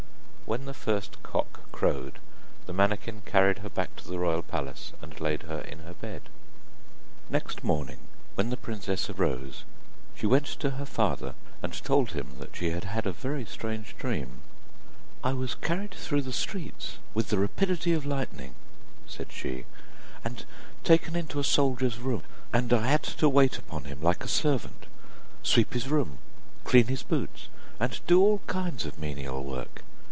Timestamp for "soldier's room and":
21.45-22.73